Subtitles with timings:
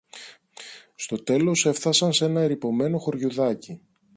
[0.95, 3.81] Στο τέλος έφθασαν σ' ένα ερειπωμένο χωριουδάκι